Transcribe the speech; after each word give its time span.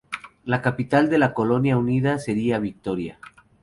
La 0.45 0.63
capital 0.63 1.11
de 1.11 1.19
la 1.19 1.31
colonia 1.35 1.77
unida 1.77 2.17
sería 2.17 2.57
Victoria. 2.57 3.19